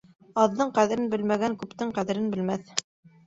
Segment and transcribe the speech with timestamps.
[0.43, 2.73] Аҙҙың ҡәҙерен белмәгән күптең ҡәҙерен белмәҫ.